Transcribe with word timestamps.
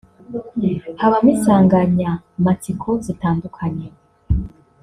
habamo 1.01 1.29
insanganyamatsiko 1.35 2.89
zitandukanye 3.05 3.87